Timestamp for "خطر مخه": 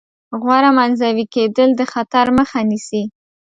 1.93-2.59